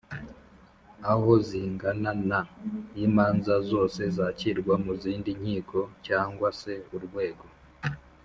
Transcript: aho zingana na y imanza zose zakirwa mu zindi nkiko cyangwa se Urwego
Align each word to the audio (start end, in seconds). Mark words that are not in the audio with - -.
aho 1.11 1.31
zingana 1.47 2.11
na 2.29 2.39
y 2.97 3.01
imanza 3.07 3.53
zose 3.71 4.01
zakirwa 4.17 4.73
mu 4.83 4.91
zindi 5.01 5.31
nkiko 5.39 5.79
cyangwa 6.05 6.47
se 6.59 6.73
Urwego 6.95 7.45